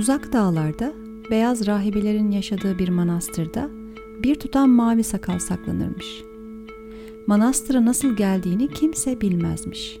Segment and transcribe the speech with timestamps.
[0.00, 0.92] Uzak dağlarda
[1.30, 3.70] beyaz rahibelerin yaşadığı bir manastırda
[4.22, 6.24] bir tutam mavi sakal saklanırmış.
[7.26, 9.98] Manastıra nasıl geldiğini kimse bilmezmiş.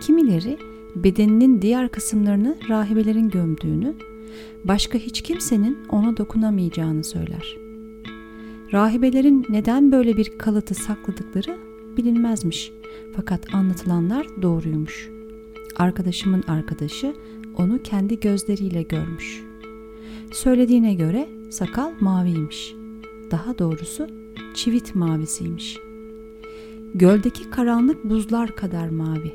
[0.00, 0.58] Kimileri
[0.96, 3.94] bedeninin diğer kısımlarını rahibelerin gömdüğünü,
[4.64, 7.56] başka hiç kimsenin ona dokunamayacağını söyler.
[8.72, 11.58] Rahibelerin neden böyle bir kalıtı sakladıkları
[11.96, 12.72] bilinmezmiş.
[13.16, 15.10] Fakat anlatılanlar doğruymuş.
[15.76, 17.14] Arkadaşımın arkadaşı
[17.56, 19.42] onu kendi gözleriyle görmüş.
[20.32, 22.74] Söylediğine göre sakal maviymiş.
[23.30, 24.06] Daha doğrusu
[24.54, 25.78] çivit mavisiymiş.
[26.94, 29.32] Göldeki karanlık buzlar kadar mavi.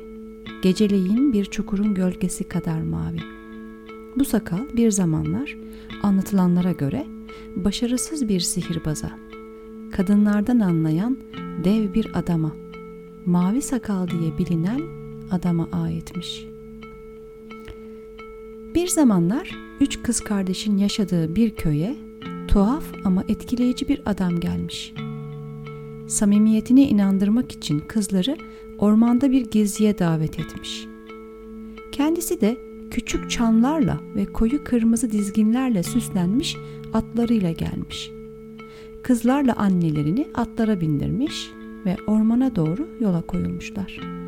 [0.62, 3.20] Geceleyin bir çukurun gölgesi kadar mavi.
[4.16, 5.56] Bu sakal bir zamanlar
[6.02, 7.06] anlatılanlara göre
[7.56, 9.10] başarısız bir sihirbaza,
[9.92, 11.18] kadınlardan anlayan
[11.64, 12.52] dev bir adama,
[13.26, 14.80] mavi sakal diye bilinen
[15.30, 16.51] adama aitmiş.
[18.74, 19.50] Bir zamanlar
[19.80, 21.96] üç kız kardeşin yaşadığı bir köye
[22.48, 24.94] tuhaf ama etkileyici bir adam gelmiş.
[26.08, 28.36] Samimiyetine inandırmak için kızları
[28.78, 30.86] ormanda bir geziye davet etmiş.
[31.92, 32.56] Kendisi de
[32.90, 36.56] küçük çanlarla ve koyu kırmızı dizginlerle süslenmiş
[36.92, 38.10] atlarıyla gelmiş.
[39.02, 41.50] Kızlarla annelerini atlara bindirmiş
[41.86, 44.21] ve ormana doğru yola koyulmuşlar.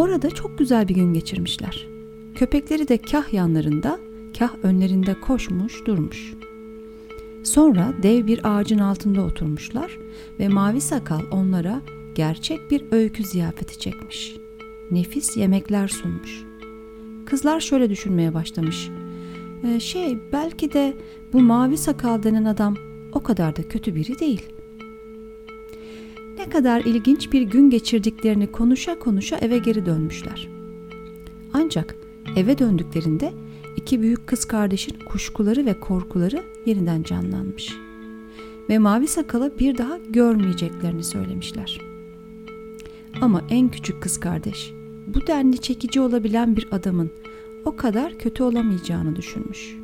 [0.00, 1.86] Orada çok güzel bir gün geçirmişler.
[2.34, 3.98] Köpekleri de kah yanlarında,
[4.38, 6.34] kah önlerinde koşmuş durmuş.
[7.44, 9.98] Sonra dev bir ağacın altında oturmuşlar
[10.38, 11.82] ve mavi sakal onlara
[12.14, 14.36] gerçek bir öykü ziyafeti çekmiş.
[14.90, 16.44] Nefis yemekler sunmuş.
[17.26, 18.90] Kızlar şöyle düşünmeye başlamış.
[19.64, 20.94] E, şey belki de
[21.32, 22.76] bu mavi sakal denen adam
[23.12, 24.42] o kadar da kötü biri değil.
[26.40, 30.48] Ne kadar ilginç bir gün geçirdiklerini konuşa konuşa eve geri dönmüşler.
[31.52, 31.96] Ancak
[32.36, 33.32] eve döndüklerinde
[33.76, 37.76] iki büyük kız kardeşin kuşkuları ve korkuları yeniden canlanmış.
[38.68, 41.80] Ve mavi sakalı bir daha görmeyeceklerini söylemişler.
[43.20, 44.72] Ama en küçük kız kardeş
[45.06, 47.10] bu denli çekici olabilen bir adamın
[47.64, 49.76] o kadar kötü olamayacağını düşünmüş.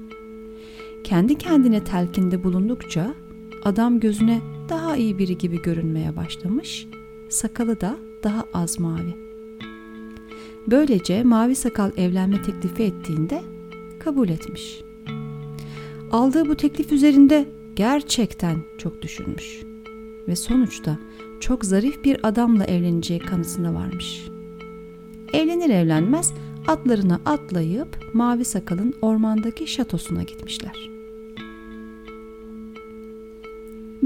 [1.04, 3.14] Kendi kendine telkinde bulundukça
[3.64, 6.86] adam gözüne daha iyi biri gibi görünmeye başlamış,
[7.28, 9.14] sakalı da daha az mavi.
[10.66, 13.42] Böylece mavi sakal evlenme teklifi ettiğinde
[13.98, 14.80] kabul etmiş.
[16.10, 19.62] Aldığı bu teklif üzerinde gerçekten çok düşünmüş
[20.28, 20.98] ve sonuçta
[21.40, 24.28] çok zarif bir adamla evleneceği kanısına varmış.
[25.32, 26.32] Evlenir evlenmez
[26.66, 30.95] atlarına atlayıp Mavi Sakal'ın ormandaki şatosuna gitmişler.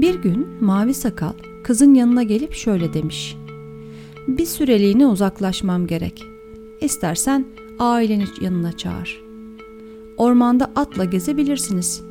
[0.01, 3.37] Bir gün Mavi Sakal kızın yanına gelip şöyle demiş.
[4.27, 6.23] Bir süreliğine uzaklaşmam gerek.
[6.81, 7.45] İstersen
[7.79, 9.21] aileni yanına çağır.
[10.17, 12.01] Ormanda atla gezebilirsiniz.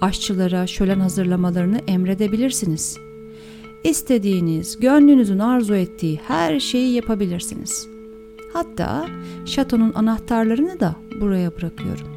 [0.00, 2.98] Aşçılara şölen hazırlamalarını emredebilirsiniz.
[3.84, 7.88] İstediğiniz, gönlünüzün arzu ettiği her şeyi yapabilirsiniz.
[8.52, 9.06] Hatta
[9.46, 12.08] şatonun anahtarlarını da buraya bırakıyorum.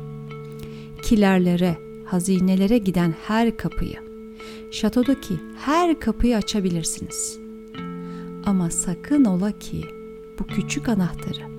[1.04, 4.07] Kilerlere, hazinelere giden her kapıyı,
[4.72, 7.40] şatodaki her kapıyı açabilirsiniz.
[8.46, 9.82] Ama sakın ola ki
[10.40, 11.58] bu küçük anahtarı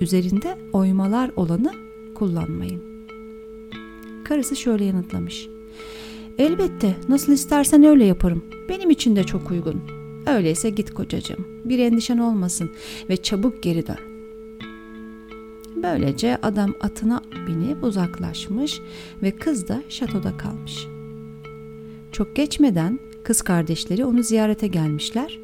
[0.00, 1.72] üzerinde oymalar olanı
[2.14, 2.82] kullanmayın.
[4.24, 5.48] Karısı şöyle yanıtlamış.
[6.38, 8.44] Elbette nasıl istersen öyle yaparım.
[8.68, 9.82] Benim için de çok uygun.
[10.26, 11.46] Öyleyse git kocacığım.
[11.64, 12.70] Bir endişen olmasın
[13.10, 13.98] ve çabuk geri dön.
[15.82, 18.80] Böylece adam atına binip uzaklaşmış
[19.22, 20.86] ve kız da şatoda kalmış.
[22.12, 25.38] Çok geçmeden kız kardeşleri onu ziyarete gelmişler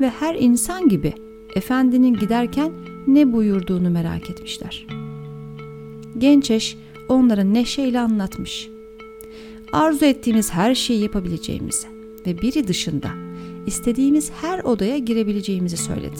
[0.00, 1.12] ve her insan gibi
[1.54, 2.72] efendinin giderken
[3.06, 4.86] ne buyurduğunu merak etmişler.
[6.18, 6.76] Genç eş
[7.08, 8.68] onlara neşeyle anlatmış.
[9.72, 11.86] Arzu ettiğimiz her şeyi yapabileceğimizi
[12.26, 13.10] ve biri dışında
[13.66, 16.16] istediğimiz her odaya girebileceğimizi söyledi.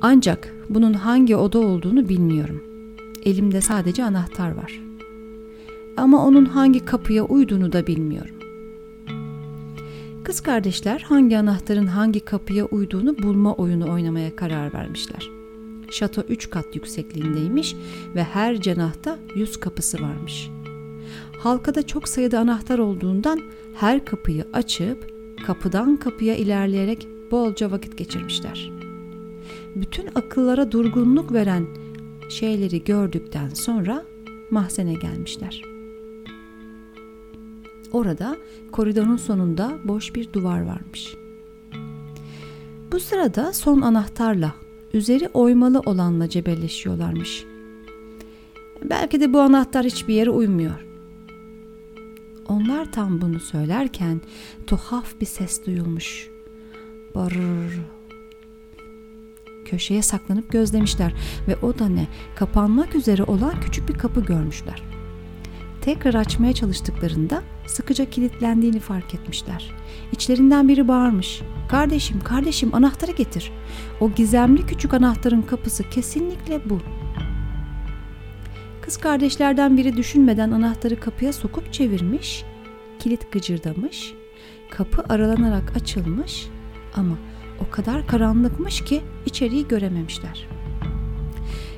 [0.00, 2.62] Ancak bunun hangi oda olduğunu bilmiyorum.
[3.24, 4.83] Elimde sadece anahtar var.
[5.96, 8.34] Ama onun hangi kapıya uyduğunu da bilmiyorum.
[10.24, 15.30] Kız kardeşler hangi anahtarın hangi kapıya uyduğunu bulma oyunu oynamaya karar vermişler.
[15.90, 17.76] Şato 3 kat yüksekliğindeymiş
[18.14, 20.50] ve her cenahta 100 kapısı varmış.
[21.38, 23.40] Halkada çok sayıda anahtar olduğundan
[23.74, 25.12] her kapıyı açıp
[25.46, 28.72] kapıdan kapıya ilerleyerek bolca vakit geçirmişler.
[29.74, 31.66] Bütün akıllara durgunluk veren
[32.28, 34.04] şeyleri gördükten sonra
[34.50, 35.73] mahzene gelmişler.
[37.94, 38.36] Orada
[38.72, 41.14] koridorun sonunda boş bir duvar varmış.
[42.92, 44.54] Bu sırada son anahtarla
[44.92, 47.44] üzeri oymalı olanla cebelleşiyorlarmış.
[48.84, 50.86] Belki de bu anahtar hiçbir yere uymuyor.
[52.48, 54.20] Onlar tam bunu söylerken
[54.66, 56.30] tuhaf bir ses duyulmuş.
[57.14, 57.80] Barır.
[59.64, 61.14] Köşeye saklanıp gözlemişler
[61.48, 62.06] ve o da ne
[62.36, 64.93] kapanmak üzere olan küçük bir kapı görmüşler.
[65.84, 69.70] Tekrar açmaya çalıştıklarında sıkıca kilitlendiğini fark etmişler.
[70.12, 71.42] İçlerinden biri bağırmış.
[71.68, 73.52] Kardeşim, kardeşim anahtarı getir.
[74.00, 76.80] O gizemli küçük anahtarın kapısı kesinlikle bu.
[78.82, 82.44] Kız kardeşlerden biri düşünmeden anahtarı kapıya sokup çevirmiş.
[82.98, 84.14] Kilit gıcırdamış.
[84.70, 86.46] Kapı aralanarak açılmış
[86.96, 87.14] ama
[87.60, 90.48] o kadar karanlıkmış ki içeriği görememişler.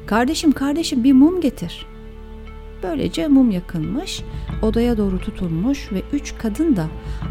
[0.07, 1.87] Kardeşim kardeşim bir mum getir.
[2.83, 4.23] Böylece mum yakılmış,
[4.63, 6.87] odaya doğru tutulmuş ve üç kadın da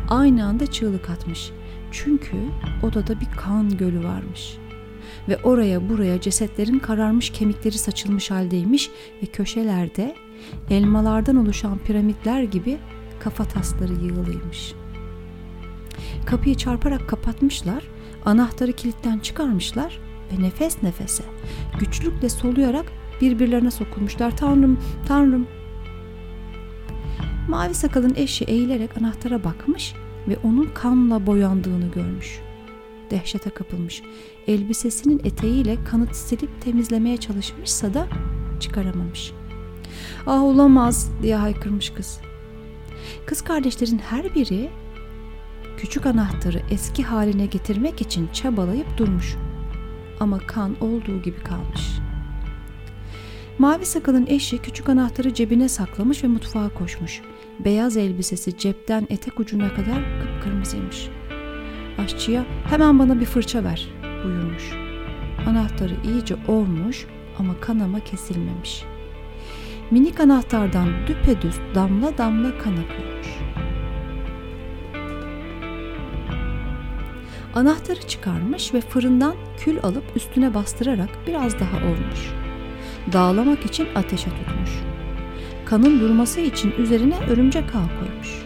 [0.10, 1.52] aynı anda çığlık atmış.
[1.92, 2.38] Çünkü
[2.84, 4.58] odada bir kan gölü varmış.
[5.30, 8.90] Ve oraya buraya cesetlerin kararmış kemikleri saçılmış haldeymiş
[9.24, 10.16] ve köşelerde
[10.70, 12.78] elmalardan oluşan piramitler gibi
[13.20, 14.74] kafa tasları yığılıymış.
[16.26, 17.84] Kapıyı çarparak kapatmışlar,
[18.26, 20.00] anahtarı kilitten çıkarmışlar
[20.32, 21.24] ve nefes nefese,
[21.80, 22.86] güçlükle soluyarak
[23.22, 24.38] birbirlerine sokulmuşlar.
[24.38, 25.48] Tanrım, Tanrım.
[27.50, 29.94] Mavi sakalın eşi eğilerek anahtara bakmış
[30.28, 32.40] ve onun kanla boyandığını görmüş.
[33.12, 34.02] Dehşete kapılmış.
[34.48, 38.08] Elbisesinin eteğiyle kanı silip temizlemeye çalışmışsa da
[38.60, 39.32] çıkaramamış.
[40.28, 42.20] Ah olamaz diye haykırmış kız.
[43.26, 44.70] Kız kardeşlerin her biri
[45.78, 49.36] küçük anahtarı eski haline getirmek için çabalayıp durmuş.
[50.20, 52.05] Ama kan olduğu gibi kalmış.
[53.60, 57.22] Mavi sakalın eşi küçük anahtarı cebine saklamış ve mutfağa koşmuş.
[57.60, 61.10] Beyaz elbisesi cepten etek ucuna kadar kıpkırmızıymış.
[61.98, 63.88] Aşçıya hemen bana bir fırça ver
[64.24, 64.72] buyurmuş.
[65.48, 67.06] Anahtarı iyice olmuş
[67.40, 68.84] ama kanama kesilmemiş.
[69.92, 73.28] Minik anahtardan düpedüz damla damla kan akıyormuş.
[77.56, 82.45] Anahtarı çıkarmış ve fırından kül alıp üstüne bastırarak biraz daha olmuş.
[83.14, 84.70] Dağlamak için ateşe tutmuş.
[85.66, 88.44] Kanın durması için üzerine örümcek ağ koymuş.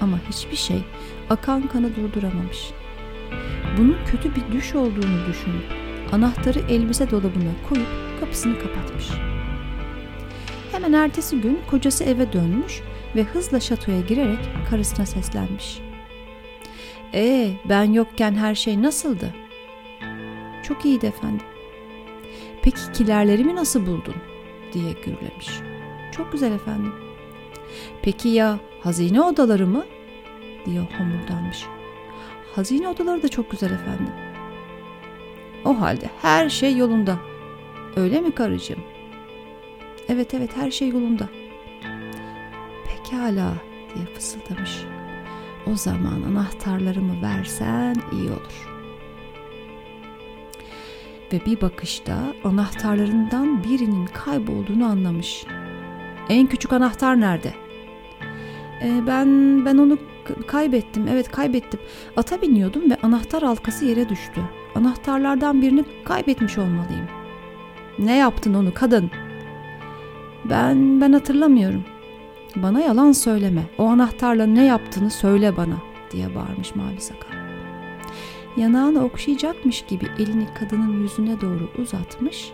[0.00, 0.82] Ama hiçbir şey
[1.30, 2.70] akan kanı durduramamış.
[3.78, 5.64] Bunun kötü bir düş olduğunu düşünüp
[6.12, 7.86] anahtarı elbise dolabına koyup
[8.20, 9.08] kapısını kapatmış.
[10.72, 12.80] Hemen ertesi gün kocası eve dönmüş
[13.16, 14.38] ve hızla şatoya girerek
[14.70, 15.78] karısına seslenmiş.
[17.14, 19.34] Ee, ben yokken her şey nasıldı?
[20.62, 21.46] Çok iyiydi efendim.
[22.62, 24.14] Peki kilerlerimi nasıl buldun?
[24.72, 25.48] diye gürlemiş.
[26.12, 26.92] Çok güzel efendim.
[28.02, 29.84] Peki ya hazine odaları mı?
[30.66, 31.66] diye homurdanmış.
[32.54, 34.12] Hazine odaları da çok güzel efendim.
[35.64, 37.18] O halde her şey yolunda.
[37.96, 38.80] Öyle mi karıcığım?
[40.08, 41.28] Evet evet her şey yolunda.
[42.86, 43.54] Pekala
[43.94, 44.84] diye fısıldamış.
[45.66, 48.73] O zaman anahtarlarımı versen iyi olur.
[51.34, 55.46] Ve bir bakışta anahtarlarından birinin kaybolduğunu anlamış.
[56.28, 57.54] En küçük anahtar nerede?
[58.82, 59.28] Ee, ben
[59.64, 59.98] ben onu
[60.46, 61.08] kaybettim.
[61.08, 61.80] Evet kaybettim.
[62.16, 64.40] Ata biniyordum ve anahtar halkası yere düştü.
[64.74, 67.08] Anahtarlardan birini kaybetmiş olmalıyım.
[67.98, 69.10] Ne yaptın onu kadın?
[70.44, 71.84] Ben ben hatırlamıyorum.
[72.56, 73.62] Bana yalan söyleme.
[73.78, 75.76] O anahtarla ne yaptığını söyle bana
[76.12, 77.43] diye bağırmış mavi sakal.
[78.56, 82.52] Yanağını okşayacakmış gibi elini kadının yüzüne doğru uzatmış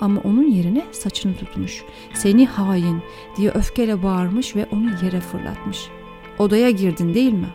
[0.00, 1.84] ama onun yerine saçını tutmuş.
[2.14, 3.02] Seni hain
[3.36, 5.88] diye öfkeyle bağırmış ve onu yere fırlatmış.
[6.38, 7.48] Odaya girdin değil mi?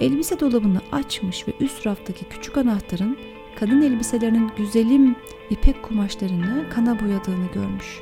[0.00, 3.18] Elbise dolabını açmış ve üst raftaki küçük anahtarın
[3.60, 5.16] kadın elbiselerinin güzelim
[5.50, 8.00] ipek kumaşlarını kana boyadığını görmüş.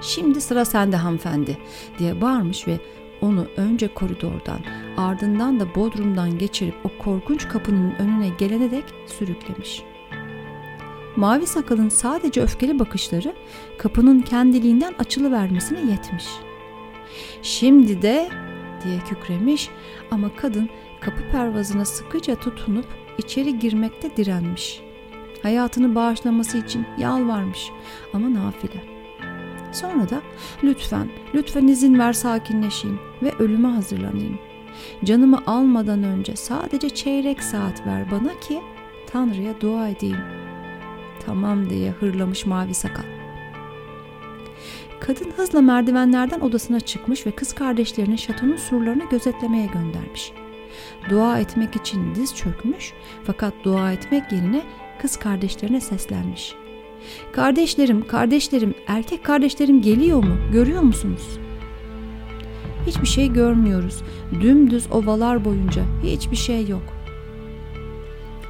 [0.00, 1.58] Şimdi sıra sende hanımefendi
[1.98, 2.78] diye bağırmış ve
[3.20, 4.60] onu önce koridordan
[4.96, 9.82] ardından da bodrumdan geçirip o korkunç kapının önüne gelene dek sürüklemiş.
[11.16, 13.34] Mavi sakalın sadece öfkeli bakışları
[13.78, 16.26] kapının kendiliğinden açılıvermesine yetmiş.
[17.42, 18.28] Şimdi de
[18.84, 19.70] diye kükremiş
[20.10, 20.68] ama kadın
[21.00, 22.86] kapı pervazına sıkıca tutunup
[23.18, 24.80] içeri girmekte direnmiş.
[25.42, 27.70] Hayatını bağışlaması için yalvarmış
[28.14, 28.97] ama nafile.
[29.72, 30.22] Sonra da
[30.64, 34.38] lütfen, lütfen izin ver sakinleşeyim ve ölüme hazırlanayım.
[35.04, 38.60] Canımı almadan önce sadece çeyrek saat ver bana ki
[39.06, 40.20] Tanrı'ya dua edeyim.
[41.26, 43.18] Tamam diye hırlamış mavi sakal.
[45.00, 50.32] Kadın hızla merdivenlerden odasına çıkmış ve kız kardeşlerini şatonun surlarını gözetlemeye göndermiş.
[51.10, 52.92] Dua etmek için diz çökmüş
[53.24, 54.62] fakat dua etmek yerine
[55.02, 56.54] kız kardeşlerine seslenmiş.
[57.32, 60.36] Kardeşlerim, kardeşlerim, erkek kardeşlerim geliyor mu?
[60.52, 61.38] Görüyor musunuz?
[62.86, 64.02] Hiçbir şey görmüyoruz.
[64.42, 66.82] Dümdüz ovalar boyunca hiçbir şey yok.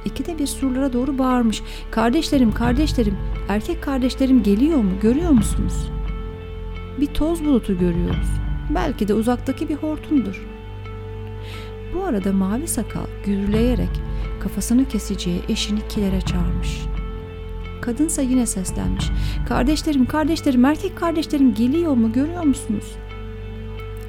[0.05, 1.61] İkide bir surlara doğru bağırmış.
[1.91, 3.17] Kardeşlerim, kardeşlerim,
[3.49, 4.91] erkek kardeşlerim geliyor mu?
[5.01, 5.89] Görüyor musunuz?
[6.99, 8.29] Bir toz bulutu görüyoruz.
[8.75, 10.47] Belki de uzaktaki bir hortumdur.
[11.93, 13.89] Bu arada mavi sakal gürleyerek
[14.39, 16.81] kafasını keseceği eşini kilere çağırmış.
[17.89, 19.09] Kadınsa yine seslenmiş.
[19.47, 22.83] Kardeşlerim, kardeşlerim, erkek kardeşlerim geliyor mu görüyor musunuz?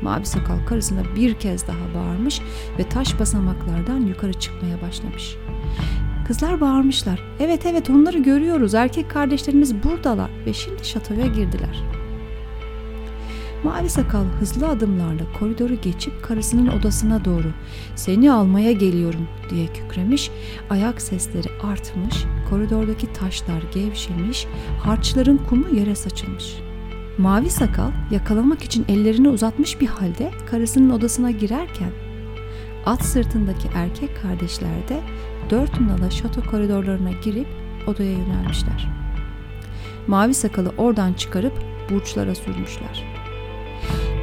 [0.02, 2.40] Mavi sakal karısına bir kez daha bağırmış
[2.78, 5.36] ve taş basamaklardan yukarı çıkmaya başlamış.
[6.26, 7.22] Kızlar bağırmışlar.
[7.40, 8.74] Evet evet onları görüyoruz.
[8.74, 11.99] Erkek kardeşlerimiz buradalar ve şimdi şatoya girdiler.''
[13.64, 17.52] Mavi sakal hızlı adımlarla koridoru geçip karısının odasına doğru
[17.96, 20.30] seni almaya geliyorum diye kükremiş,
[20.70, 24.46] ayak sesleri artmış, koridordaki taşlar gevşemiş,
[24.82, 26.54] harçların kumu yere saçılmış.
[27.18, 31.90] Mavi sakal yakalamak için ellerini uzatmış bir halde karısının odasına girerken
[32.86, 35.00] at sırtındaki erkek kardeşler de
[35.50, 37.46] dört nala şato koridorlarına girip
[37.86, 38.88] odaya yönelmişler.
[40.06, 41.52] Mavi sakalı oradan çıkarıp
[41.90, 43.19] burçlara sürmüşler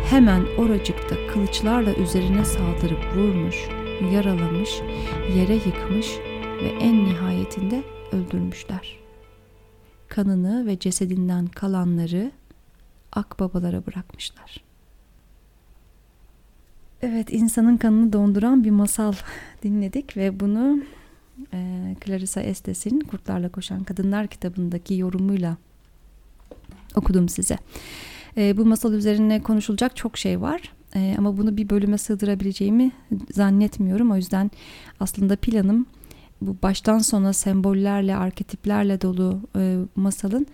[0.10, 3.56] hemen oracıkta kılıçlarla üzerine saldırıp vurmuş,
[4.14, 4.70] yaralamış,
[5.36, 6.08] yere yıkmış
[6.64, 9.00] ve en nihayetinde öldürmüşler.
[10.08, 12.32] Kanını ve cesedinden kalanları
[13.12, 14.64] akbabalara bırakmışlar.
[17.02, 19.14] Evet, insanın kanını donduran bir masal
[19.64, 20.84] dinledik ve bunu
[21.54, 25.58] e, Clarissa Estes'in Kurtlarla Koşan Kadınlar kitabındaki yorumuyla
[26.96, 27.58] okudum size.
[28.38, 30.62] E, bu masal üzerine konuşulacak çok şey var.
[30.96, 32.92] E, ama bunu bir bölüme sığdırabileceğimi
[33.32, 34.12] zannetmiyorum.
[34.12, 34.52] O yüzden
[35.00, 35.86] aslında planım
[36.42, 40.48] bu baştan sona sembollerle, arketiplerle dolu e, masalın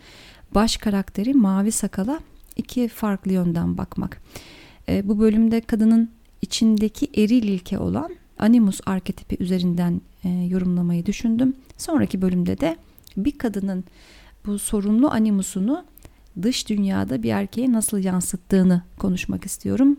[0.55, 2.19] baş karakteri Mavi Sakal'a
[2.55, 4.21] iki farklı yönden bakmak.
[4.89, 6.09] E, bu bölümde kadının
[6.41, 11.55] içindeki eril ilke olan animus arketipi üzerinden e, yorumlamayı düşündüm.
[11.77, 12.77] Sonraki bölümde de
[13.17, 13.83] bir kadının
[14.45, 15.85] bu sorunlu animusunu
[16.41, 19.97] dış dünyada bir erkeğe nasıl yansıttığını konuşmak istiyorum.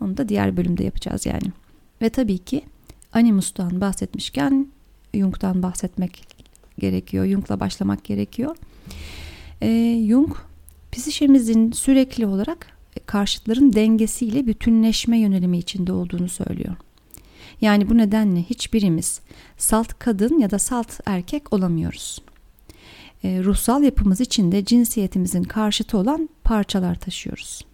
[0.00, 1.52] Onu da diğer bölümde yapacağız yani.
[2.02, 2.62] Ve tabii ki
[3.12, 4.66] Animus'tan bahsetmişken
[5.14, 6.26] Jung'dan bahsetmek
[6.78, 7.26] gerekiyor.
[7.26, 8.56] Jung'la başlamak gerekiyor.
[9.62, 10.36] Ee, Jung
[10.92, 12.66] psişemizin sürekli olarak
[13.06, 16.76] karşıtların dengesiyle bütünleşme yönelimi içinde olduğunu söylüyor.
[17.60, 19.20] Yani bu nedenle hiçbirimiz
[19.58, 22.31] salt kadın ya da salt erkek olamıyoruz e,
[23.24, 27.64] ruhsal yapımız içinde cinsiyetimizin karşıtı olan parçalar taşıyoruz.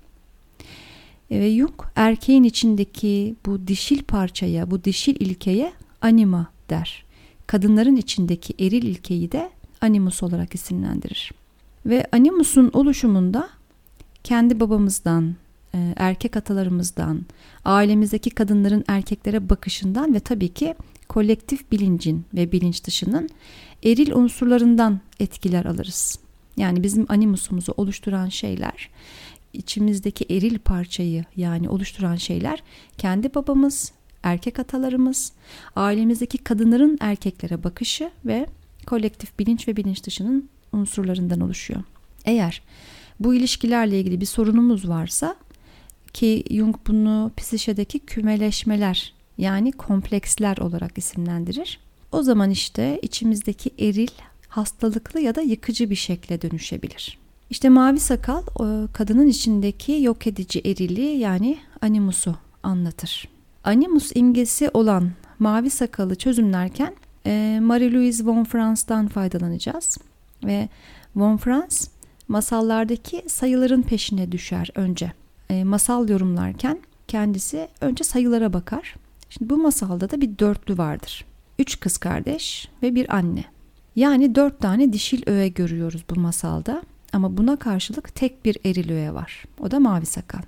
[1.30, 7.04] E, ve Jung erkeğin içindeki bu dişil parçaya, bu dişil ilkeye anima der.
[7.46, 9.50] Kadınların içindeki eril ilkeyi de
[9.80, 11.32] animus olarak isimlendirir.
[11.86, 13.48] Ve animusun oluşumunda
[14.24, 15.36] kendi babamızdan,
[15.74, 17.26] e, erkek atalarımızdan,
[17.64, 20.74] ailemizdeki kadınların erkeklere bakışından ve tabii ki
[21.08, 23.28] kolektif bilincin ve bilinç dışının
[23.84, 26.18] eril unsurlarından etkiler alırız.
[26.56, 28.90] Yani bizim animusumuzu oluşturan şeyler,
[29.52, 32.62] içimizdeki eril parçayı yani oluşturan şeyler
[32.98, 33.92] kendi babamız,
[34.22, 35.32] erkek atalarımız,
[35.76, 38.46] ailemizdeki kadınların erkeklere bakışı ve
[38.86, 41.82] kolektif bilinç ve bilinç dışının unsurlarından oluşuyor.
[42.24, 42.62] Eğer
[43.20, 45.36] bu ilişkilerle ilgili bir sorunumuz varsa
[46.12, 51.80] ki Jung bunu psişedeki kümeleşmeler yani kompleksler olarak isimlendirir.
[52.12, 54.08] O zaman işte içimizdeki eril
[54.48, 57.18] hastalıklı ya da yıkıcı bir şekle dönüşebilir.
[57.50, 58.42] İşte mavi sakal
[58.92, 63.28] kadının içindeki yok edici eriliği yani animusu anlatır.
[63.64, 66.94] Animus imgesi olan mavi sakalı çözümlerken
[67.26, 69.98] e, Marie-Louise von Franz'dan faydalanacağız.
[70.44, 70.68] Ve
[71.16, 71.90] von Franz
[72.28, 75.12] masallardaki sayıların peşine düşer önce.
[75.50, 78.94] E, masal yorumlarken kendisi önce sayılara bakar.
[79.30, 81.24] Şimdi bu masalda da bir dörtlü vardır
[81.58, 83.44] üç kız kardeş ve bir anne.
[83.96, 86.82] Yani dört tane dişil öğe görüyoruz bu masalda.
[87.12, 89.44] Ama buna karşılık tek bir eril öğe var.
[89.60, 90.42] O da mavi sakal.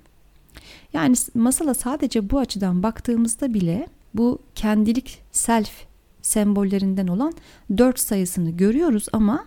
[0.93, 5.71] Yani masala sadece bu açıdan baktığımızda bile bu kendilik self
[6.21, 7.33] sembollerinden olan
[7.77, 9.45] dört sayısını görüyoruz ama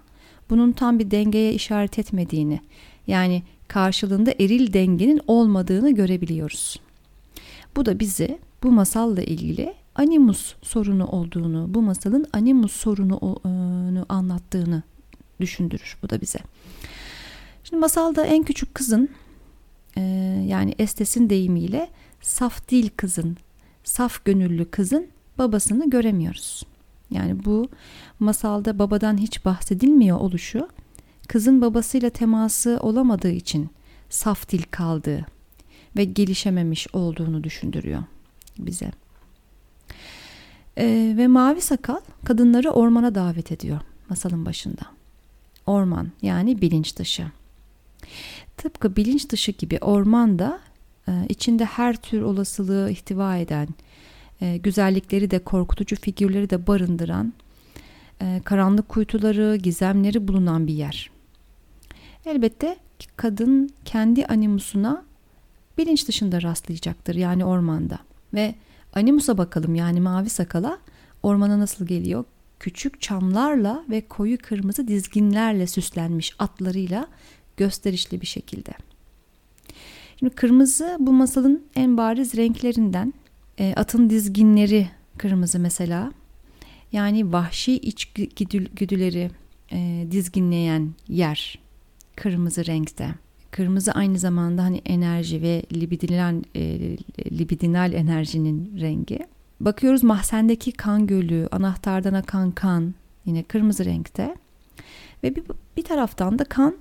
[0.50, 2.60] bunun tam bir dengeye işaret etmediğini
[3.06, 6.80] yani karşılığında eril dengenin olmadığını görebiliyoruz.
[7.76, 13.40] Bu da bizi bu masalla ilgili animus sorunu olduğunu, bu masalın animus sorunu
[14.08, 14.82] anlattığını
[15.40, 16.38] düşündürür bu da bize.
[17.64, 19.08] Şimdi masalda en küçük kızın
[19.96, 20.00] e,
[20.48, 23.36] yani Estes'in deyimiyle saf dil kızın,
[23.84, 25.06] saf gönüllü kızın
[25.38, 26.62] babasını göremiyoruz.
[27.10, 27.68] Yani bu
[28.20, 30.68] masalda babadan hiç bahsedilmiyor oluşu
[31.28, 33.70] kızın babasıyla teması olamadığı için
[34.10, 35.26] saf dil kaldığı
[35.96, 38.02] ve gelişememiş olduğunu düşündürüyor
[38.58, 39.03] bize.
[40.78, 44.82] Ee, ve mavi sakal kadınları ormana davet ediyor masalın başında.
[45.66, 47.26] Orman yani bilinç dışı.
[48.56, 50.60] Tıpkı bilinç dışı gibi orman da
[51.08, 53.68] e, içinde her tür olasılığı ihtiva eden,
[54.40, 57.32] e, güzellikleri de korkutucu figürleri de barındıran,
[58.22, 61.10] e, karanlık kuytuları, gizemleri bulunan bir yer.
[62.26, 62.76] Elbette
[63.16, 65.04] kadın kendi animusuna
[65.78, 67.98] bilinç dışında rastlayacaktır yani ormanda.
[68.34, 68.54] Ve
[68.94, 70.78] animusa bakalım yani mavi sakala
[71.22, 72.24] ormana nasıl geliyor?
[72.60, 77.08] Küçük çamlarla ve koyu kırmızı dizginlerle süslenmiş atlarıyla
[77.56, 78.72] gösterişli bir şekilde.
[80.18, 83.14] Şimdi kırmızı bu masalın en bariz renklerinden.
[83.58, 86.12] E, atın dizginleri kırmızı mesela.
[86.92, 89.30] Yani vahşi içgüdüleri
[89.72, 91.58] e, dizginleyen yer
[92.16, 93.14] kırmızı renkte.
[93.54, 96.62] Kırmızı aynı zamanda hani enerji ve libidinal, e,
[97.18, 99.18] libidinal enerjinin rengi.
[99.60, 102.94] Bakıyoruz mahzendeki kan gölü, anahtardan akan kan
[103.24, 104.34] yine kırmızı renkte.
[105.22, 105.44] Ve bir,
[105.76, 106.76] bir taraftan da kan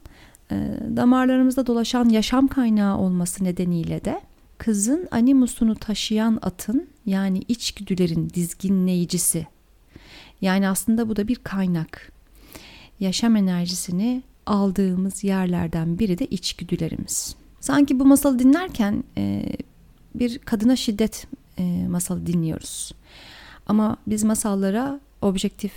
[0.51, 0.55] e,
[0.95, 4.21] damarlarımızda dolaşan yaşam kaynağı olması nedeniyle de
[4.57, 9.47] kızın animusunu taşıyan atın yani içgüdülerin dizginleyicisi.
[10.41, 12.11] Yani aslında bu da bir kaynak.
[12.99, 17.35] Yaşam enerjisini aldığımız yerlerden biri de içgüdülerimiz.
[17.59, 19.45] Sanki bu masalı dinlerken e,
[20.15, 22.91] bir kadına şiddet e, masalı dinliyoruz.
[23.67, 25.73] Ama biz masallara objektif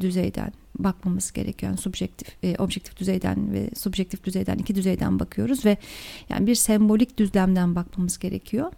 [0.00, 1.70] düzeyden bakmamız gerekiyor.
[1.70, 5.76] Yani subjektif, e, objektif düzeyden ve subjektif düzeyden iki düzeyden bakıyoruz ve
[6.28, 8.72] yani bir sembolik düzlemden bakmamız gerekiyor.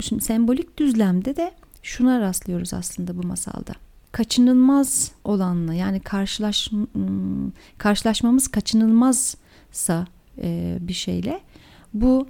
[0.00, 1.52] Şimdi sembolik düzlemde de
[1.82, 3.72] şuna rastlıyoruz aslında bu masalda.
[4.14, 6.70] Kaçınılmaz olanla yani karşılaş
[7.78, 10.06] karşılaşmamız kaçınılmazsa
[10.42, 11.40] e, bir şeyle
[11.94, 12.26] bu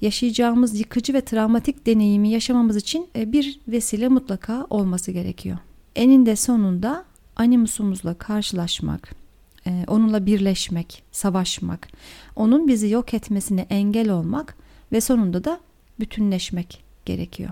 [0.00, 5.58] yaşayacağımız yıkıcı ve travmatik deneyimi yaşamamız için e, bir vesile mutlaka olması gerekiyor.
[5.96, 7.04] Eninde sonunda
[7.36, 9.14] animusumuzla karşılaşmak,
[9.66, 11.88] e, onunla birleşmek, savaşmak,
[12.36, 14.56] onun bizi yok etmesine engel olmak
[14.92, 15.60] ve sonunda da
[16.00, 17.50] bütünleşmek gerekiyor.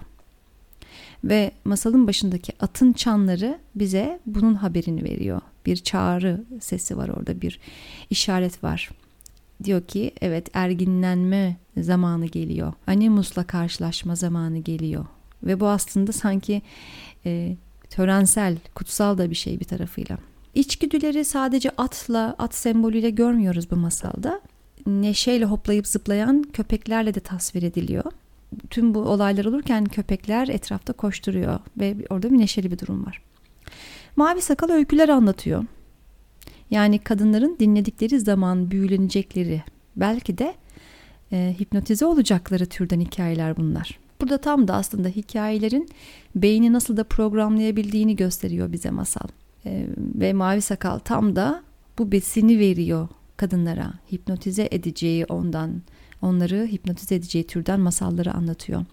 [1.24, 5.40] Ve masalın başındaki atın çanları bize bunun haberini veriyor.
[5.66, 7.60] Bir çağrı sesi var orada, bir
[8.10, 8.90] işaret var.
[9.64, 12.72] Diyor ki evet erginlenme zamanı geliyor.
[12.86, 15.06] Animus'la karşılaşma zamanı geliyor.
[15.42, 16.62] Ve bu aslında sanki
[17.26, 17.56] e,
[17.90, 20.18] törensel, kutsal da bir şey bir tarafıyla.
[20.54, 24.40] İçgüdüleri sadece atla, at sembolüyle görmüyoruz bu masalda.
[24.86, 28.04] Neşeyle hoplayıp zıplayan köpeklerle de tasvir ediliyor.
[28.70, 33.22] Tüm bu olaylar olurken köpekler etrafta koşturuyor ve orada bir neşeli bir durum var.
[34.16, 35.64] Mavi Sakal öyküler anlatıyor.
[36.70, 39.62] Yani kadınların dinledikleri zaman büyülenecekleri,
[39.96, 40.54] belki de
[41.32, 43.98] e, hipnotize olacakları türden hikayeler bunlar.
[44.20, 45.88] Burada tam da aslında hikayelerin
[46.34, 49.28] beyni nasıl da programlayabildiğini gösteriyor bize masal.
[49.66, 51.62] E, ve Mavi Sakal tam da
[51.98, 53.92] bu besini veriyor kadınlara.
[54.12, 55.82] Hipnotize edeceği ondan,
[56.22, 58.84] onları hipnotize edeceği türden masalları anlatıyor.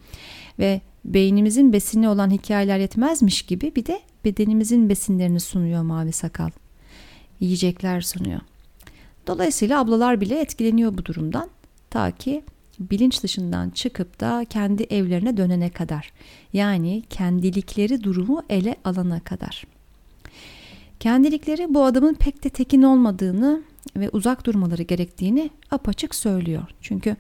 [0.60, 6.50] Ve beynimizin besini olan hikayeler yetmezmiş gibi bir de bedenimizin besinlerini sunuyor Mavi Sakal.
[7.40, 8.40] Yiyecekler sunuyor.
[9.28, 11.50] Dolayısıyla ablalar bile etkileniyor bu durumdan.
[11.90, 12.44] Ta ki
[12.80, 16.12] bilinç dışından çıkıp da kendi evlerine dönene kadar.
[16.54, 19.64] Yani kendilikleri durumu ele alana kadar.
[21.00, 23.62] Kendilikleri bu adamın pek de tekin olmadığını
[23.96, 26.64] ve uzak durmaları gerektiğini apaçık söylüyor.
[26.82, 27.16] Çünkü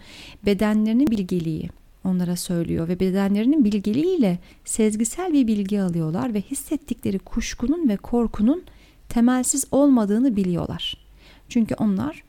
[0.45, 1.69] bedenlerinin bilgeliği
[2.03, 8.63] onlara söylüyor ve bedenlerinin bilgeliğiyle sezgisel bir bilgi alıyorlar ve hissettikleri kuşkunun ve korkunun
[9.09, 10.97] temelsiz olmadığını biliyorlar.
[11.49, 12.23] Çünkü onlar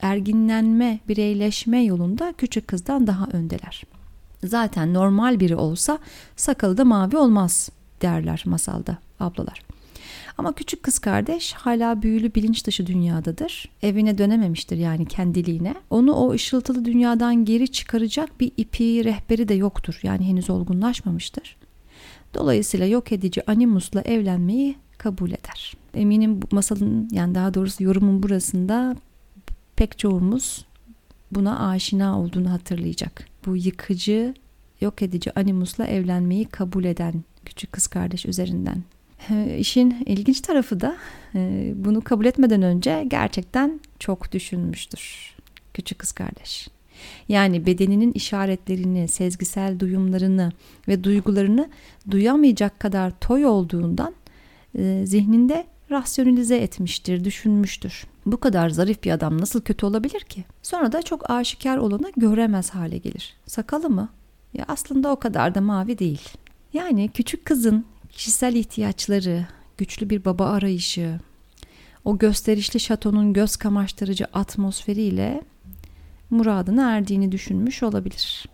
[0.00, 3.82] erginlenme, bireyleşme yolunda küçük kızdan daha öndeler.
[4.44, 5.98] Zaten normal biri olsa
[6.36, 7.70] sakalı da mavi olmaz
[8.02, 9.73] derler masalda ablalar.
[10.38, 13.68] Ama küçük kız kardeş hala büyülü bilinç dışı dünyadadır.
[13.82, 15.74] Evine dönememiştir yani kendiliğine.
[15.90, 20.00] Onu o ışıltılı dünyadan geri çıkaracak bir ipi, rehberi de yoktur.
[20.02, 21.56] Yani henüz olgunlaşmamıştır.
[22.34, 25.74] Dolayısıyla yok edici Animus'la evlenmeyi kabul eder.
[25.94, 28.96] Eminim bu masalın yani daha doğrusu yorumun burasında
[29.76, 30.66] pek çoğumuz
[31.32, 33.28] buna aşina olduğunu hatırlayacak.
[33.46, 34.34] Bu yıkıcı,
[34.80, 38.82] yok edici animusla evlenmeyi kabul eden küçük kız kardeş üzerinden.
[39.58, 40.96] İşin ilginç tarafı da
[41.34, 45.34] e, bunu kabul etmeden önce gerçekten çok düşünmüştür
[45.74, 46.68] küçük kız kardeş.
[47.28, 50.52] Yani bedeninin işaretlerini, sezgisel duyumlarını
[50.88, 51.70] ve duygularını
[52.10, 54.14] duyamayacak kadar toy olduğundan
[54.78, 58.06] e, zihninde rasyonalize etmiştir, düşünmüştür.
[58.26, 60.44] Bu kadar zarif bir adam nasıl kötü olabilir ki?
[60.62, 63.36] Sonra da çok aşikar olanı göremez hale gelir.
[63.46, 64.08] Sakalı mı?
[64.54, 66.28] Ya aslında o kadar da mavi değil.
[66.72, 67.84] Yani küçük kızın
[68.14, 69.46] kişisel ihtiyaçları,
[69.78, 71.20] güçlü bir baba arayışı,
[72.04, 75.42] o gösterişli şatonun göz kamaştırıcı atmosferiyle
[76.30, 78.46] muradına erdiğini düşünmüş olabilir.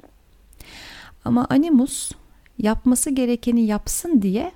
[1.24, 2.12] Ama Animus
[2.58, 4.52] yapması gerekeni yapsın diye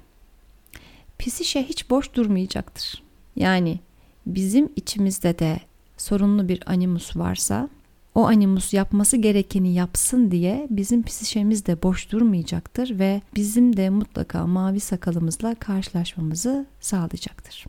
[1.19, 3.03] Pisişe hiç boş durmayacaktır.
[3.37, 3.81] Yani
[4.27, 5.61] bizim içimizde de
[5.97, 7.69] sorunlu bir animus varsa
[8.15, 14.47] o animus yapması gerekeni yapsın diye bizim psişemiz de boş durmayacaktır ve bizim de mutlaka
[14.47, 17.65] mavi sakalımızla karşılaşmamızı sağlayacaktır.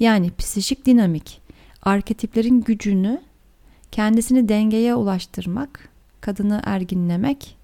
[0.00, 1.40] Yani psişik dinamik
[1.82, 3.20] arketiplerin gücünü
[3.92, 5.88] kendisini dengeye ulaştırmak,
[6.20, 7.56] kadını erginlemek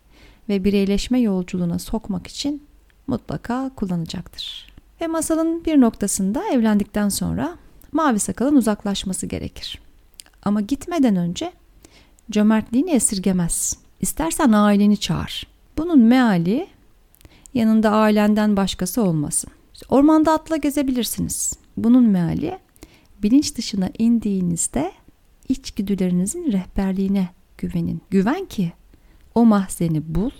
[0.48, 2.62] ve bireyleşme yolculuğuna sokmak için
[3.06, 4.72] mutlaka kullanacaktır.
[5.00, 7.56] Ve masalın bir noktasında evlendikten sonra
[7.92, 9.89] mavi sakalın uzaklaşması gerekir.
[10.42, 11.52] Ama gitmeden önce
[12.30, 13.76] cömertliğini esirgemez.
[14.00, 15.46] İstersen aileni çağır.
[15.78, 16.66] Bunun meali
[17.54, 19.50] yanında ailenden başkası olmasın.
[19.88, 21.52] Ormanda atla gezebilirsiniz.
[21.76, 22.58] Bunun meali
[23.22, 24.92] bilinç dışına indiğinizde
[25.48, 28.02] içgüdülerinizin rehberliğine güvenin.
[28.10, 28.72] Güven ki
[29.34, 30.30] o mahzeni bul,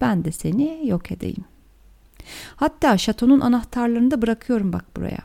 [0.00, 1.44] ben de seni yok edeyim.
[2.56, 5.18] Hatta şatonun anahtarlarını da bırakıyorum bak buraya.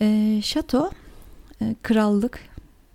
[0.00, 0.90] E, şato
[1.62, 2.40] e, krallık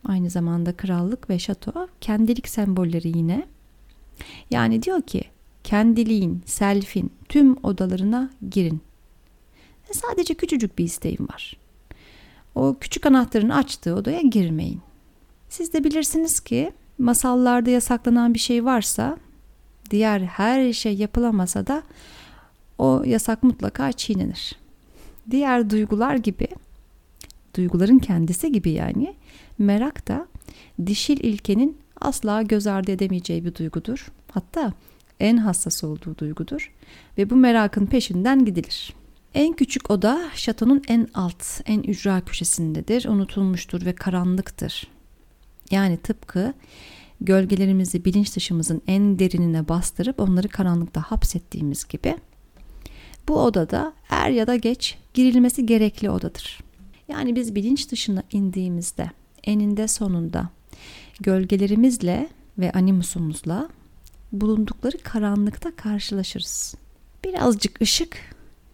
[0.06, 3.46] aynı zamanda krallık ve şato kendilik sembolleri yine.
[4.52, 5.24] Yani diyor ki
[5.64, 8.82] kendiliğin, selfin tüm odalarına girin.
[9.90, 11.58] E, sadece küçücük bir isteğim var.
[12.56, 14.82] O küçük anahtarın açtığı odaya girmeyin.
[15.50, 19.18] Siz de bilirsiniz ki masallarda yasaklanan bir şey varsa
[19.92, 21.84] diğer her şey yapılamasa da
[22.78, 24.56] o yasak mutlaka çiğnenir.
[25.32, 26.48] Diğer duygular gibi,
[27.56, 29.16] duyguların kendisi gibi yani,
[29.58, 30.28] merak da
[30.86, 34.12] dişil ilkenin asla göz ardı edemeyeceği bir duygudur.
[34.32, 34.74] Hatta
[35.20, 36.74] en hassas olduğu duygudur
[37.18, 38.94] ve bu merakın peşinden gidilir.
[39.34, 44.88] En küçük oda şatonun en alt, en ücra köşesindedir, unutulmuştur ve karanlıktır.
[45.72, 46.54] Yani tıpkı
[47.22, 52.16] gölgelerimizi bilinç dışımızın en derinine bastırıp onları karanlıkta hapsettiğimiz gibi
[53.28, 56.60] bu odada er ya da geç girilmesi gerekli odadır.
[57.08, 59.12] Yani biz bilinç dışına indiğimizde
[59.46, 60.50] eninde sonunda
[61.20, 63.70] gölgelerimizle ve animusumuzla
[64.32, 66.76] bulundukları karanlıkta karşılaşırız.
[67.24, 68.18] Birazcık ışık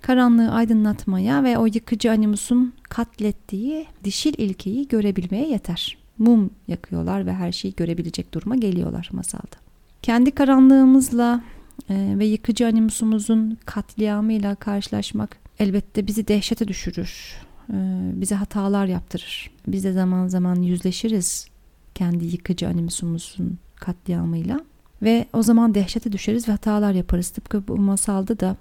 [0.01, 5.97] karanlığı aydınlatmaya ve o yıkıcı animusun katlettiği dişil ilkeyi görebilmeye yeter.
[6.17, 9.55] Mum yakıyorlar ve her şeyi görebilecek duruma geliyorlar masalda.
[10.01, 11.43] Kendi karanlığımızla
[11.89, 17.35] e, ve yıkıcı animusumuzun katliamıyla karşılaşmak elbette bizi dehşete düşürür.
[17.69, 17.75] E,
[18.21, 19.51] bize hatalar yaptırır.
[19.67, 21.47] Biz de zaman zaman yüzleşiriz
[21.95, 24.59] kendi yıkıcı animusumuzun katliamıyla.
[25.01, 27.29] Ve o zaman dehşete düşeriz ve hatalar yaparız.
[27.29, 28.55] Tıpkı bu masalda da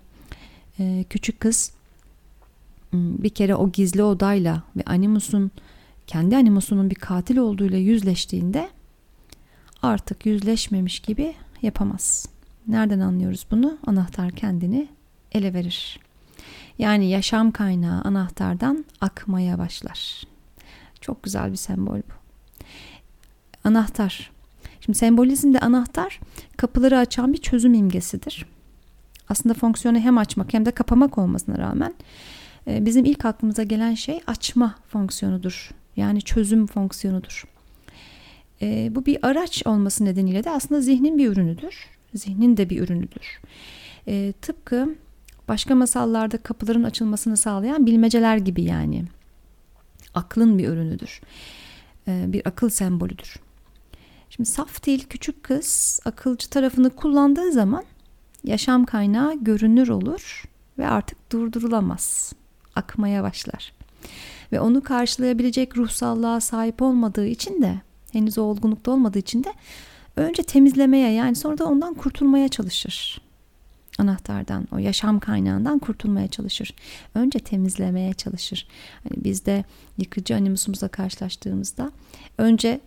[0.79, 1.73] e, küçük kız
[2.93, 5.51] bir kere o gizli odayla ve animusun
[6.07, 8.69] kendi animusunun bir katil olduğuyla yüzleştiğinde
[9.83, 12.29] artık yüzleşmemiş gibi yapamaz.
[12.69, 13.79] Nereden anlıyoruz bunu?
[13.87, 14.89] Anahtar kendini
[15.33, 16.01] ele verir.
[16.81, 20.23] Yani yaşam kaynağı anahtardan akmaya başlar.
[21.01, 22.15] Çok güzel bir sembol bu.
[23.65, 24.31] Anahtar.
[24.81, 26.21] Şimdi sembolizmde anahtar
[26.57, 28.47] kapıları açan bir çözüm imgesidir.
[29.29, 31.95] Aslında fonksiyonu hem açmak hem de kapamak olmasına rağmen
[32.67, 35.71] e, bizim ilk aklımıza gelen şey açma fonksiyonudur.
[35.97, 37.45] Yani çözüm fonksiyonudur.
[38.63, 43.41] E, bu bir araç olması nedeniyle de aslında zihnin bir ürünüdür zihnin de bir ürünüdür.
[44.09, 44.95] E, tıpkı
[45.51, 49.05] başka masallarda kapıların açılmasını sağlayan bilmeceler gibi yani.
[50.15, 51.21] Aklın bir ürünüdür.
[52.09, 53.37] E, bir akıl sembolüdür.
[54.31, 57.85] Şimdi saf değil küçük kız akılcı tarafını kullandığı zaman
[58.45, 60.45] yaşam kaynağı görünür olur
[60.79, 62.33] ve artık durdurulamaz.
[62.77, 63.73] Akmaya başlar.
[64.53, 67.81] Ve onu karşılayabilecek ruhsallığa sahip olmadığı için de
[68.13, 69.55] henüz olgunlukta olmadığı için de
[70.17, 73.30] önce temizlemeye yani sonra da ondan kurtulmaya çalışır.
[73.99, 76.75] Anahtardan, o yaşam kaynağından kurtulmaya çalışır.
[77.15, 78.67] Önce temizlemeye çalışır.
[79.03, 79.65] Hani biz de
[79.99, 81.93] yıkıcı animusumuzla karşılaştığımızda
[82.39, 82.81] önce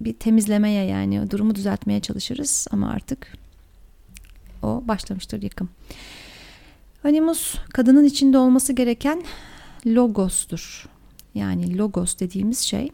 [0.00, 3.32] bir temizlemeye yani durumu düzeltmeye çalışırız ama artık
[4.62, 5.68] o başlamıştır yıkım.
[7.04, 9.22] Animus kadının içinde olması gereken
[9.86, 10.88] logostur.
[11.34, 12.90] Yani logos dediğimiz şey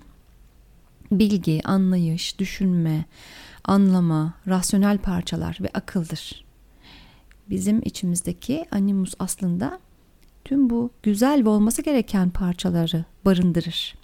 [1.13, 3.05] bilgi, anlayış, düşünme,
[3.65, 6.44] anlama, rasyonel parçalar ve akıldır.
[7.51, 9.79] Bizim içimizdeki animus aslında
[10.45, 13.95] tüm bu güzel ve olması gereken parçaları barındırır.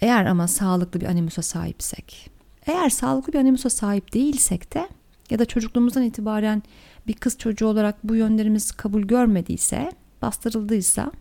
[0.00, 2.30] Eğer ama sağlıklı bir animusa sahipsek.
[2.66, 4.88] Eğer sağlıklı bir animusa sahip değilsek de
[5.30, 6.62] ya da çocukluğumuzdan itibaren
[7.06, 11.12] bir kız çocuğu olarak bu yönlerimiz kabul görmediyse, bastırıldıysa,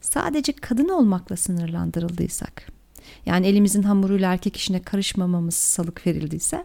[0.00, 2.72] sadece kadın olmakla sınırlandırıldıysak,
[3.26, 6.64] yani elimizin hamuruyla erkek işine karışmamamız salık verildiyse,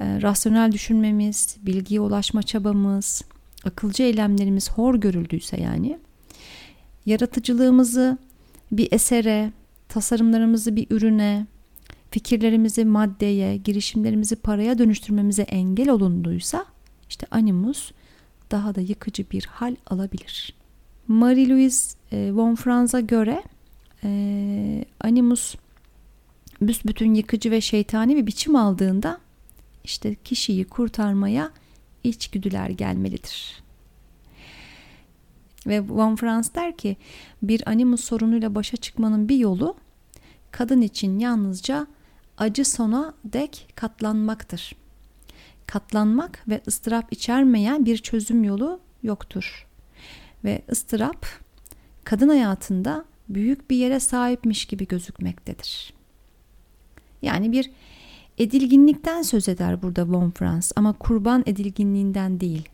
[0.00, 3.22] e, rasyonel düşünmemiz, bilgiye ulaşma çabamız,
[3.64, 5.98] akılcı eylemlerimiz hor görüldüyse yani,
[7.06, 8.18] yaratıcılığımızı
[8.72, 9.52] bir esere,
[9.88, 11.46] tasarımlarımızı bir ürüne,
[12.10, 16.64] fikirlerimizi maddeye, girişimlerimizi paraya dönüştürmemize engel olunduysa
[17.08, 17.92] işte animus
[18.50, 20.54] daha da yıkıcı bir hal alabilir.
[21.08, 23.42] Marie-Louise e, von Franz'a göre
[24.04, 25.54] e, animus
[26.60, 29.18] büsbütün yıkıcı ve şeytani bir biçim aldığında
[29.86, 31.50] işte kişiyi kurtarmaya
[32.04, 33.62] içgüdüler gelmelidir.
[35.66, 36.96] Ve Von Franz der ki
[37.42, 39.76] bir animus sorunuyla başa çıkmanın bir yolu
[40.50, 41.86] kadın için yalnızca
[42.38, 44.76] acı sona dek katlanmaktır.
[45.66, 49.66] Katlanmak ve ıstırap içermeyen bir çözüm yolu yoktur.
[50.44, 51.26] Ve ıstırap
[52.04, 55.94] kadın hayatında büyük bir yere sahipmiş gibi gözükmektedir.
[57.22, 57.70] Yani bir
[58.38, 62.68] edilginlikten söz eder burada Von Franz ama kurban edilginliğinden değil.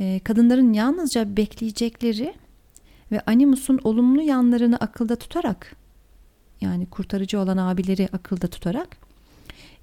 [0.00, 2.34] Ee, kadınların yalnızca bekleyecekleri
[3.12, 5.76] ve animusun olumlu yanlarını akılda tutarak
[6.60, 8.96] yani kurtarıcı olan abileri akılda tutarak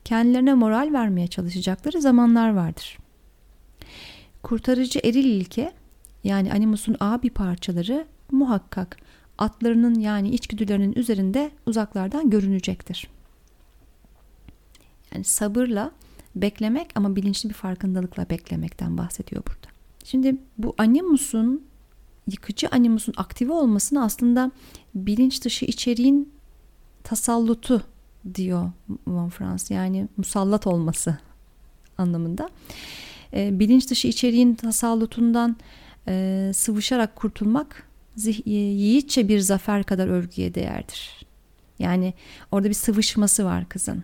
[0.06, 2.98] kendilerine moral vermeye çalışacakları zamanlar vardır.
[4.44, 5.74] Kurtarıcı eril ilke
[6.24, 8.98] yani animusun abi parçaları muhakkak
[9.38, 13.08] atlarının yani içgüdülerinin üzerinde uzaklardan görünecektir.
[15.14, 15.92] Yani sabırla
[16.36, 19.74] beklemek ama bilinçli bir farkındalıkla beklemekten bahsediyor burada.
[20.04, 21.64] Şimdi bu animusun
[22.32, 24.52] yıkıcı animusun aktive olmasını aslında
[24.96, 26.34] bilinç dışı içeriğin
[27.04, 27.84] tasallutu
[28.36, 28.72] diyor
[29.08, 31.18] Von Franz yani musallat olması
[31.98, 32.50] anlamında.
[33.34, 35.58] E, bilinç dışı içeriğin tasallutundan
[36.08, 37.84] e, sıvışarak kurtulmak
[38.18, 41.26] zih- yiğitçe bir zafer kadar övgüye değerdir.
[41.80, 42.14] Yani
[42.52, 44.04] orada bir sıvışması var kızın.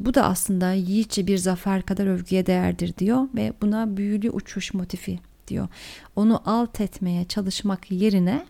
[0.00, 5.18] Bu da aslında yiğitçe bir zafer kadar övgüye değerdir diyor ve buna büyülü uçuş motifi
[5.48, 5.68] diyor.
[6.16, 8.46] Onu alt etmeye çalışmak yerine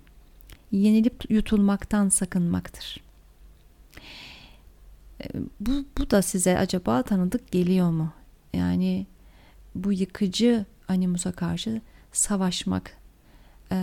[0.73, 3.01] yenilip yutulmaktan sakınmaktır.
[5.25, 5.27] E,
[5.61, 8.13] bu, bu da size acaba tanıdık geliyor mu?
[8.53, 9.07] Yani
[9.75, 11.81] bu yıkıcı animusa karşı
[12.13, 12.97] savaşmak,
[13.73, 13.79] e,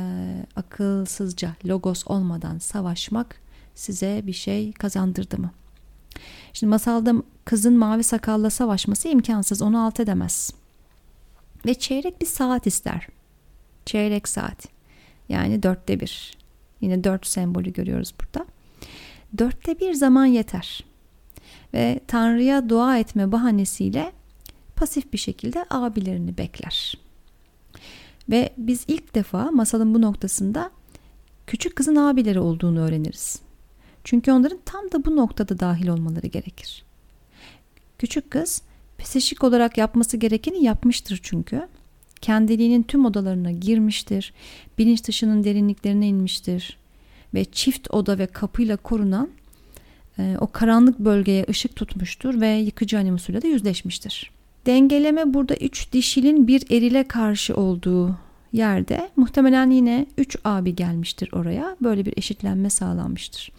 [0.55, 3.35] akılsızca, logos olmadan savaşmak
[3.75, 5.51] size bir şey kazandırdı mı?
[6.53, 7.13] Şimdi masalda
[7.45, 9.61] kızın mavi sakalla savaşması imkansız.
[9.61, 10.51] Onu alt edemez.
[11.65, 13.07] Ve çeyrek bir saat ister.
[13.85, 14.67] Çeyrek saat.
[15.29, 16.37] Yani dörtte bir.
[16.81, 18.45] Yine dört sembolü görüyoruz burada.
[19.37, 20.83] Dörtte bir zaman yeter.
[21.73, 24.11] Ve Tanrı'ya dua etme bahanesiyle
[24.75, 26.97] pasif bir şekilde abilerini bekler.
[28.29, 30.71] Ve biz ilk defa masalın bu noktasında
[31.47, 33.41] küçük kızın abileri olduğunu öğreniriz.
[34.03, 36.83] Çünkü onların tam da bu noktada dahil olmaları gerekir.
[37.99, 38.61] Küçük kız
[38.97, 41.67] psikik olarak yapması gerekeni yapmıştır çünkü.
[42.21, 44.33] Kendiliğinin tüm odalarına girmiştir,
[44.77, 46.77] bilinç dışının derinliklerine inmiştir
[47.33, 49.29] ve çift oda ve kapıyla korunan
[50.19, 54.31] e, o karanlık bölgeye ışık tutmuştur ve yıkıcı animusuyla da yüzleşmiştir.
[54.65, 58.17] Dengeleme burada üç dişilin bir erile karşı olduğu
[58.53, 61.77] yerde muhtemelen yine üç abi gelmiştir oraya.
[61.81, 63.51] Böyle bir eşitlenme sağlanmıştır.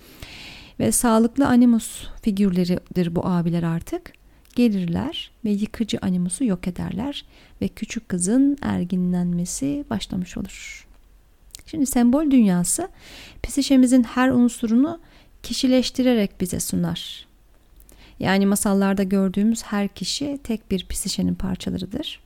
[0.80, 4.12] Ve sağlıklı animus figürleridir bu abiler artık.
[4.56, 7.24] Gelirler ve yıkıcı animusu yok ederler
[7.62, 10.86] ve küçük kızın erginlenmesi başlamış olur.
[11.66, 12.88] Şimdi sembol dünyası
[13.42, 15.00] psişemizin her unsurunu
[15.42, 17.26] kişileştirerek bize sunar.
[18.20, 22.20] Yani masallarda gördüğümüz her kişi tek bir psişenin parçalarıdır.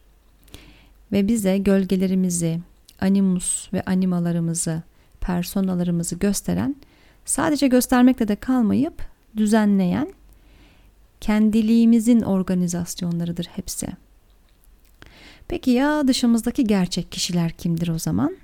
[1.12, 2.60] Ve bize gölgelerimizi,
[3.00, 4.82] animus ve animalarımızı,
[5.20, 6.76] personalarımızı gösteren,
[7.28, 9.02] sadece göstermekle de kalmayıp
[9.36, 10.12] düzenleyen
[11.20, 13.88] kendiliğimizin organizasyonlarıdır hepsi.
[15.48, 18.36] Peki ya dışımızdaki gerçek kişiler kimdir o zaman?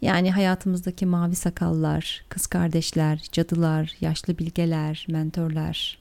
[0.00, 5.98] Yani hayatımızdaki mavi sakallar, kız kardeşler, cadılar, yaşlı bilgeler, mentorlar.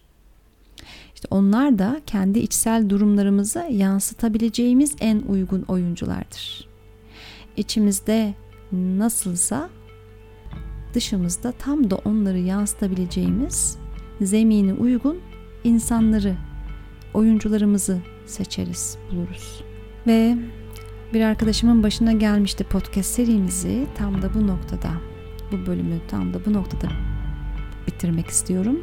[1.15, 6.67] İşte onlar da kendi içsel durumlarımızı yansıtabileceğimiz en uygun oyunculardır.
[7.57, 8.33] İçimizde
[8.71, 9.69] nasılsa
[10.93, 13.77] dışımızda tam da onları yansıtabileceğimiz
[14.21, 15.19] zemini uygun
[15.63, 16.35] insanları,
[17.13, 19.63] oyuncularımızı seçeriz, buluruz.
[20.07, 20.37] Ve
[21.13, 24.89] Bir arkadaşımın başına gelmişti podcast serimizi tam da bu noktada,
[25.51, 26.87] bu bölümü tam da bu noktada
[27.87, 28.79] bitirmek istiyorum.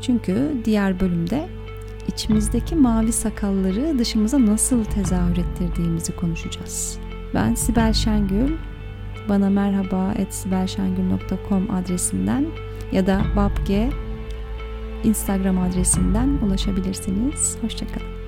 [0.00, 1.48] Çünkü diğer bölümde
[2.08, 6.98] içimizdeki mavi sakalları dışımıza nasıl tezahür ettirdiğimizi konuşacağız.
[7.34, 8.56] Ben Sibel Şengül.
[9.28, 12.46] Bana merhaba sibelşengül.com adresinden
[12.92, 13.70] ya da babg
[15.04, 17.56] Instagram adresinden ulaşabilirsiniz.
[17.62, 18.21] Hoşçakalın.